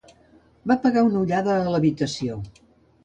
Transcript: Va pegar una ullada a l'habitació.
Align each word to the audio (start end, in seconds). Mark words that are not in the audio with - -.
Va 0.71 0.77
pegar 0.85 1.03
una 1.09 1.21
ullada 1.25 1.59
a 1.59 1.71
l'habitació. 1.75 2.43